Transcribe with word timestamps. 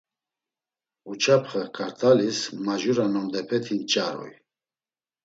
Uǩaçxe 1.11 1.63
kart̆alis 1.75 2.39
majura 2.65 3.05
nondepeti 3.13 3.75
nç̌aruy. 3.79 4.33